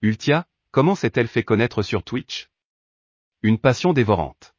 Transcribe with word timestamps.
Ultia, 0.00 0.46
comment 0.70 0.94
s'est-elle 0.94 1.26
fait 1.26 1.42
connaître 1.42 1.82
sur 1.82 2.04
Twitch? 2.04 2.52
Une 3.42 3.58
passion 3.58 3.92
dévorante. 3.92 4.54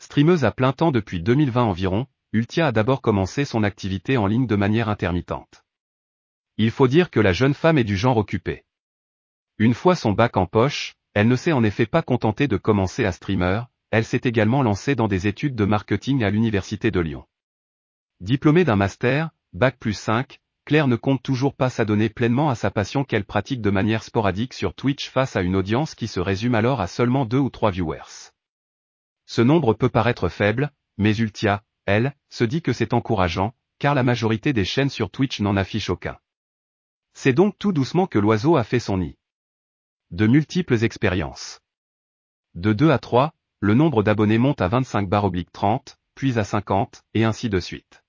Streameuse 0.00 0.44
à 0.44 0.50
plein 0.50 0.72
temps 0.72 0.90
depuis 0.90 1.22
2020 1.22 1.62
environ, 1.62 2.08
Ultia 2.32 2.66
a 2.66 2.72
d'abord 2.72 3.00
commencé 3.00 3.44
son 3.44 3.62
activité 3.62 4.16
en 4.16 4.26
ligne 4.26 4.48
de 4.48 4.56
manière 4.56 4.88
intermittente. 4.88 5.64
Il 6.56 6.72
faut 6.72 6.88
dire 6.88 7.10
que 7.12 7.20
la 7.20 7.32
jeune 7.32 7.54
femme 7.54 7.78
est 7.78 7.84
du 7.84 7.96
genre 7.96 8.16
occupé. 8.16 8.64
Une 9.58 9.74
fois 9.74 9.94
son 9.94 10.10
bac 10.10 10.36
en 10.36 10.46
poche, 10.46 10.96
elle 11.14 11.28
ne 11.28 11.36
s'est 11.36 11.52
en 11.52 11.62
effet 11.62 11.86
pas 11.86 12.02
contentée 12.02 12.48
de 12.48 12.56
commencer 12.56 13.04
à 13.04 13.12
streamer, 13.12 13.62
elle 13.92 14.04
s'est 14.04 14.22
également 14.24 14.64
lancée 14.64 14.96
dans 14.96 15.06
des 15.06 15.28
études 15.28 15.54
de 15.54 15.64
marketing 15.64 16.24
à 16.24 16.30
l'Université 16.30 16.90
de 16.90 16.98
Lyon. 16.98 17.24
Diplômée 18.18 18.64
d'un 18.64 18.74
master, 18.74 19.30
bac 19.52 19.78
plus 19.78 19.94
5, 19.94 20.40
Claire 20.70 20.86
ne 20.86 20.94
compte 20.94 21.20
toujours 21.20 21.56
pas 21.56 21.68
s'adonner 21.68 22.08
pleinement 22.08 22.48
à 22.48 22.54
sa 22.54 22.70
passion 22.70 23.02
qu'elle 23.02 23.24
pratique 23.24 23.60
de 23.60 23.70
manière 23.70 24.04
sporadique 24.04 24.54
sur 24.54 24.72
Twitch 24.72 25.10
face 25.10 25.34
à 25.34 25.42
une 25.42 25.56
audience 25.56 25.96
qui 25.96 26.06
se 26.06 26.20
résume 26.20 26.54
alors 26.54 26.80
à 26.80 26.86
seulement 26.86 27.24
deux 27.24 27.40
ou 27.40 27.50
trois 27.50 27.72
viewers. 27.72 28.30
Ce 29.26 29.42
nombre 29.42 29.74
peut 29.74 29.88
paraître 29.88 30.28
faible, 30.28 30.70
mais 30.96 31.16
Ultia, 31.16 31.64
elle, 31.86 32.14
se 32.28 32.44
dit 32.44 32.62
que 32.62 32.72
c'est 32.72 32.94
encourageant, 32.94 33.52
car 33.80 33.96
la 33.96 34.04
majorité 34.04 34.52
des 34.52 34.64
chaînes 34.64 34.90
sur 34.90 35.10
Twitch 35.10 35.40
n'en 35.40 35.56
affiche 35.56 35.90
aucun. 35.90 36.16
C'est 37.14 37.32
donc 37.32 37.58
tout 37.58 37.72
doucement 37.72 38.06
que 38.06 38.20
l'oiseau 38.20 38.54
a 38.54 38.62
fait 38.62 38.78
son 38.78 38.98
nid. 38.98 39.18
De 40.12 40.28
multiples 40.28 40.84
expériences. 40.84 41.58
De 42.54 42.72
2 42.72 42.92
à 42.92 43.00
3, 43.00 43.34
le 43.58 43.74
nombre 43.74 44.04
d'abonnés 44.04 44.38
monte 44.38 44.60
à 44.60 44.68
25 44.68 45.08
30, 45.52 45.96
puis 46.14 46.38
à 46.38 46.44
50, 46.44 47.02
et 47.14 47.24
ainsi 47.24 47.50
de 47.50 47.58
suite. 47.58 48.04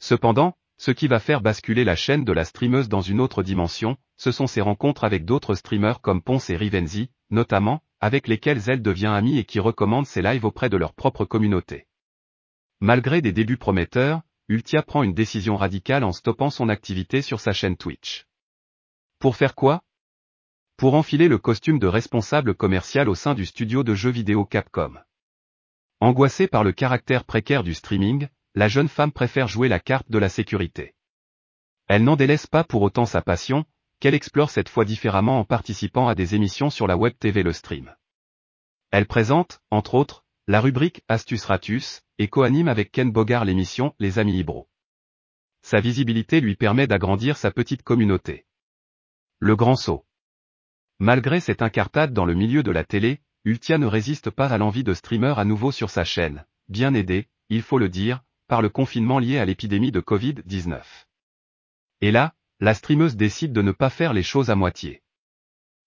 Cependant, 0.00 0.54
ce 0.82 0.90
qui 0.90 1.06
va 1.06 1.20
faire 1.20 1.42
basculer 1.42 1.84
la 1.84 1.94
chaîne 1.94 2.24
de 2.24 2.32
la 2.32 2.44
streameuse 2.44 2.88
dans 2.88 3.02
une 3.02 3.20
autre 3.20 3.44
dimension, 3.44 3.96
ce 4.16 4.32
sont 4.32 4.48
ses 4.48 4.60
rencontres 4.60 5.04
avec 5.04 5.24
d'autres 5.24 5.54
streamers 5.54 6.00
comme 6.00 6.20
Ponce 6.20 6.50
et 6.50 6.56
Rivenzi, 6.56 7.08
notamment, 7.30 7.84
avec 8.00 8.26
lesquels 8.26 8.60
elle 8.66 8.82
devient 8.82 9.06
amie 9.06 9.38
et 9.38 9.44
qui 9.44 9.60
recommandent 9.60 10.08
ses 10.08 10.22
lives 10.22 10.44
auprès 10.44 10.70
de 10.70 10.76
leur 10.76 10.92
propre 10.92 11.24
communauté. 11.24 11.86
Malgré 12.80 13.22
des 13.22 13.30
débuts 13.30 13.58
prometteurs, 13.58 14.22
Ultia 14.48 14.82
prend 14.82 15.04
une 15.04 15.14
décision 15.14 15.56
radicale 15.56 16.02
en 16.02 16.10
stoppant 16.10 16.50
son 16.50 16.68
activité 16.68 17.22
sur 17.22 17.38
sa 17.38 17.52
chaîne 17.52 17.76
Twitch. 17.76 18.26
Pour 19.20 19.36
faire 19.36 19.54
quoi? 19.54 19.84
Pour 20.76 20.94
enfiler 20.94 21.28
le 21.28 21.38
costume 21.38 21.78
de 21.78 21.86
responsable 21.86 22.56
commercial 22.56 23.08
au 23.08 23.14
sein 23.14 23.34
du 23.34 23.46
studio 23.46 23.84
de 23.84 23.94
jeux 23.94 24.10
vidéo 24.10 24.44
Capcom. 24.44 24.94
Angoissée 26.00 26.48
par 26.48 26.64
le 26.64 26.72
caractère 26.72 27.22
précaire 27.22 27.62
du 27.62 27.72
streaming, 27.72 28.26
la 28.54 28.68
jeune 28.68 28.88
femme 28.88 29.12
préfère 29.12 29.48
jouer 29.48 29.68
la 29.68 29.80
carte 29.80 30.10
de 30.10 30.18
la 30.18 30.28
sécurité. 30.28 30.94
Elle 31.88 32.04
n'en 32.04 32.16
délaisse 32.16 32.46
pas 32.46 32.64
pour 32.64 32.82
autant 32.82 33.06
sa 33.06 33.22
passion, 33.22 33.64
qu'elle 33.98 34.14
explore 34.14 34.50
cette 34.50 34.68
fois 34.68 34.84
différemment 34.84 35.38
en 35.38 35.44
participant 35.44 36.08
à 36.08 36.14
des 36.14 36.34
émissions 36.34 36.70
sur 36.70 36.86
la 36.86 36.96
web 36.96 37.14
TV 37.18 37.42
Le 37.42 37.52
Stream. 37.52 37.94
Elle 38.90 39.06
présente, 39.06 39.60
entre 39.70 39.94
autres, 39.94 40.24
la 40.46 40.60
rubrique 40.60 41.02
Astuce 41.08 41.44
Ratus, 41.44 42.02
et 42.18 42.28
co-anime 42.28 42.68
avec 42.68 42.92
Ken 42.92 43.10
Bogard 43.10 43.44
l'émission 43.44 43.94
Les 43.98 44.18
Amis 44.18 44.32
Libro. 44.32 44.68
Sa 45.62 45.80
visibilité 45.80 46.40
lui 46.40 46.56
permet 46.56 46.86
d'agrandir 46.86 47.36
sa 47.36 47.52
petite 47.52 47.82
communauté. 47.82 48.44
Le 49.38 49.56
grand 49.56 49.76
saut. 49.76 50.04
Malgré 50.98 51.40
cette 51.40 51.62
incartade 51.62 52.12
dans 52.12 52.24
le 52.24 52.34
milieu 52.34 52.62
de 52.62 52.70
la 52.70 52.84
télé, 52.84 53.22
Ultia 53.44 53.78
ne 53.78 53.86
résiste 53.86 54.30
pas 54.30 54.48
à 54.48 54.58
l'envie 54.58 54.84
de 54.84 54.94
streamer 54.94 55.34
à 55.36 55.44
nouveau 55.44 55.72
sur 55.72 55.90
sa 55.90 56.04
chaîne, 56.04 56.44
bien 56.68 56.94
aidé, 56.94 57.28
il 57.48 57.62
faut 57.62 57.78
le 57.78 57.88
dire, 57.88 58.22
par 58.52 58.60
le 58.60 58.68
confinement 58.68 59.18
lié 59.18 59.38
à 59.38 59.46
l'épidémie 59.46 59.92
de 59.92 60.02
Covid-19. 60.02 60.82
Et 62.02 62.10
là, 62.10 62.34
la 62.60 62.74
streameuse 62.74 63.16
décide 63.16 63.54
de 63.54 63.62
ne 63.62 63.72
pas 63.72 63.88
faire 63.88 64.12
les 64.12 64.22
choses 64.22 64.50
à 64.50 64.54
moitié. 64.54 65.02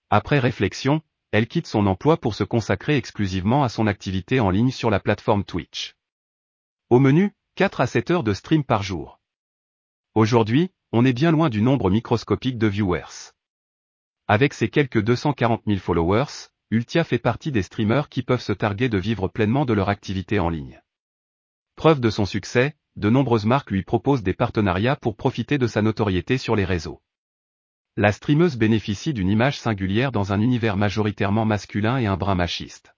Après 0.09 0.39
réflexion, 0.39 1.03
elle 1.30 1.47
quitte 1.47 1.67
son 1.67 1.85
emploi 1.85 2.17
pour 2.17 2.33
se 2.33 2.44
consacrer 2.44 2.97
exclusivement 2.97 3.63
à 3.63 3.69
son 3.69 3.85
activité 3.85 4.39
en 4.39 4.49
ligne 4.49 4.72
sur 4.72 4.89
la 4.89 4.99
plateforme 4.99 5.44
Twitch. 5.44 5.95
Au 6.89 6.99
menu, 6.99 7.35
4 7.53 7.81
à 7.81 7.85
7 7.85 8.09
heures 8.09 8.23
de 8.23 8.34
stream 8.34 8.63
par 8.63 8.81
jour. 8.81 9.19
Aujourd'hui, 10.16 10.72
on 10.91 11.06
est 11.06 11.13
bien 11.13 11.29
loin 11.29 11.51
du 11.51 11.62
nombre 11.62 11.91
microscopique 11.91 12.57
de 12.57 12.66
viewers. 12.66 13.31
Avec 14.25 14.56
ses 14.56 14.69
quelques 14.69 15.03
240 15.03 15.62
000 15.68 15.78
followers, 15.78 16.50
Ultia 16.72 17.03
fait 17.03 17.19
partie 17.19 17.51
des 17.51 17.62
streamers 17.62 18.09
qui 18.09 18.23
peuvent 18.23 18.41
se 18.41 18.53
targuer 18.53 18.89
de 18.89 18.97
vivre 18.97 19.28
pleinement 19.28 19.66
de 19.66 19.73
leur 19.73 19.89
activité 19.89 20.39
en 20.39 20.50
ligne. 20.50 20.81
Preuve 21.75 22.00
de 22.00 22.09
son 22.09 22.25
succès, 22.25 22.75
de 22.96 23.09
nombreuses 23.09 23.46
marques 23.46 23.72
lui 23.72 23.84
proposent 23.84 24.24
des 24.24 24.34
partenariats 24.34 24.96
pour 24.96 25.18
profiter 25.18 25.58
de 25.58 25.68
sa 25.68 25.81
notoriété 25.81 26.38
sur 26.38 26.56
les 26.56 26.63
réseaux. 26.63 27.02
La 27.97 28.12
streameuse 28.12 28.58
bénéficie 28.58 29.13
d'une 29.13 29.30
image 29.30 29.59
singulière 29.59 30.12
dans 30.12 30.31
un 30.31 30.40
univers 30.41 30.78
majoritairement 30.78 31.46
masculin 31.46 31.97
et 31.97 32.08
un 32.08 32.18
brin 32.18 32.36
machiste. 32.36 32.94